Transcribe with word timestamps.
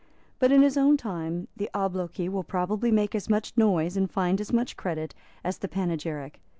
But 0.39 0.51
in 0.51 0.63
his 0.63 0.77
own 0.77 0.97
time 0.97 1.47
the 1.55 1.69
obloquy 1.75 2.27
will 2.27 2.43
probably 2.43 2.89
make 2.89 3.13
as 3.13 3.29
much 3.29 3.53
noise 3.55 3.95
and 3.95 4.09
find 4.09 4.41
as 4.41 4.51
much 4.51 4.75
credit 4.75 5.13
as 5.43 5.59
the 5.59 5.67
panegyric. 5.67 6.41